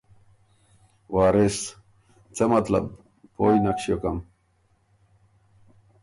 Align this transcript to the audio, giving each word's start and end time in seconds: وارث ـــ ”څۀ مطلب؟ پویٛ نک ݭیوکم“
وارث 1.15 1.59
ـــ 1.67 1.73
”څۀ 2.35 2.43
مطلب؟ 2.53 2.85
پویٛ 3.33 3.57
نک 3.63 3.77
ݭیوکم“ 3.83 4.17